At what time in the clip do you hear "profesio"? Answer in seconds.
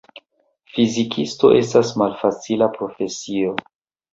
2.79-3.57